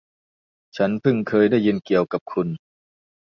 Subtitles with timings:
[0.77, 2.47] ฉันพึ่งเคยได้ยินเกี่ยวกับคุณ